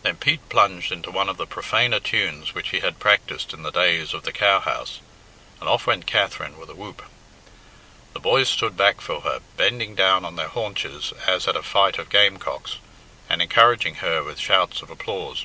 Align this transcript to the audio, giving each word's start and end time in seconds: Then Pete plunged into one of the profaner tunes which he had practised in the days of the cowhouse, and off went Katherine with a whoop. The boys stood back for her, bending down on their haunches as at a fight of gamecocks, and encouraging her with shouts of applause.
Then 0.00 0.16
Pete 0.16 0.48
plunged 0.48 0.90
into 0.90 1.10
one 1.10 1.28
of 1.28 1.36
the 1.36 1.46
profaner 1.46 2.00
tunes 2.00 2.54
which 2.54 2.70
he 2.70 2.80
had 2.80 2.98
practised 2.98 3.52
in 3.52 3.62
the 3.62 3.70
days 3.70 4.14
of 4.14 4.22
the 4.22 4.32
cowhouse, 4.32 5.00
and 5.60 5.68
off 5.68 5.86
went 5.86 6.06
Katherine 6.06 6.56
with 6.58 6.70
a 6.70 6.74
whoop. 6.74 7.02
The 8.14 8.20
boys 8.20 8.48
stood 8.48 8.74
back 8.74 9.02
for 9.02 9.20
her, 9.20 9.42
bending 9.58 9.94
down 9.94 10.24
on 10.24 10.36
their 10.36 10.48
haunches 10.48 11.12
as 11.26 11.46
at 11.46 11.56
a 11.56 11.62
fight 11.62 11.98
of 11.98 12.08
gamecocks, 12.08 12.78
and 13.28 13.42
encouraging 13.42 13.96
her 13.96 14.22
with 14.24 14.40
shouts 14.40 14.80
of 14.80 14.88
applause. 14.88 15.44